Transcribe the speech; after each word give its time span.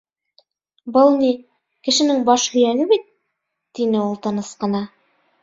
—Был 0.95 1.11
ни, 1.19 1.29
кешенең 1.89 2.23
баш 2.31 2.47
һөйәге 2.55 2.89
бит,— 2.95 3.07
тине 3.81 4.01
ул 4.09 4.19
тыныс 4.27 4.53
ҡына. 4.65 4.85